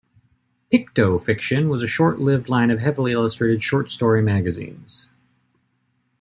[0.73, 5.11] "Picto-Fiction" was a short-lived line of heavily illustrated short story magazines.